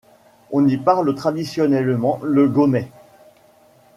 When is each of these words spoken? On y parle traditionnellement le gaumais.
On 0.51 0.67
y 0.67 0.77
parle 0.77 1.13
traditionnellement 1.13 2.19
le 2.23 2.47
gaumais. 2.49 2.89